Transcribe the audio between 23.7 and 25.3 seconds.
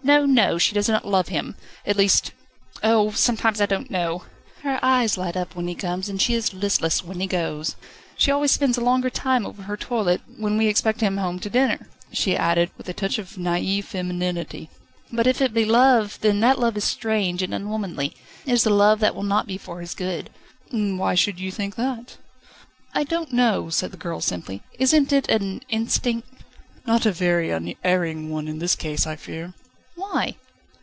the girl simply. "Isn't it